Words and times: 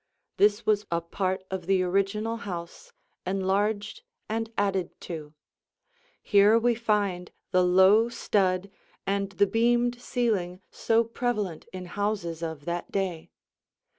This 0.37 0.65
was 0.65 0.83
a 0.89 0.99
part 0.99 1.43
of 1.51 1.67
the 1.67 1.83
original 1.83 2.37
house, 2.37 2.91
enlarged 3.23 4.01
and 4.27 4.51
added 4.57 4.99
to. 5.01 5.35
Here 6.23 6.57
we 6.57 6.73
find 6.73 7.31
the 7.51 7.63
low 7.63 8.09
stud 8.09 8.71
and 9.05 9.33
the 9.33 9.45
beamed 9.45 10.01
ceiling 10.01 10.59
so 10.71 11.03
prevalent 11.03 11.67
in 11.71 11.85
houses 11.85 12.41
of 12.41 12.65
that 12.65 12.91
day. 12.91 13.29